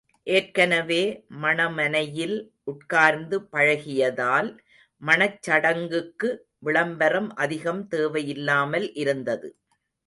ஏற்கனவே 0.27 1.01
மணமனையில் 1.43 2.35
உட்கார்ந்து 2.63 3.37
பழகியதால் 3.51 4.49
மணச் 5.01 5.39
சடங்குக்கு 5.41 6.29
விளம்பரம் 6.59 7.29
அதிகம் 7.35 7.87
தேவை 7.87 8.23
இல்லாமல் 8.27 8.93
இருந்தது. 8.93 9.49